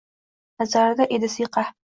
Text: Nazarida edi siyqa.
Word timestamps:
Nazarida 0.63 1.09
edi 1.19 1.31
siyqa. 1.37 1.69